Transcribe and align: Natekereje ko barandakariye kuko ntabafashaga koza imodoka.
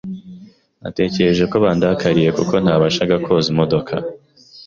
Natekereje 0.81 1.43
ko 1.51 1.55
barandakariye 1.63 2.29
kuko 2.37 2.53
ntabafashaga 2.63 3.15
koza 3.25 3.47
imodoka. 3.53 3.93